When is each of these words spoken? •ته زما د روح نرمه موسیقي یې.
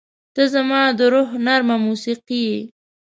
•ته 0.35 0.43
زما 0.53 0.81
د 0.97 0.99
روح 1.13 1.29
نرمه 1.45 1.75
موسیقي 1.87 2.41
یې. 2.49 2.61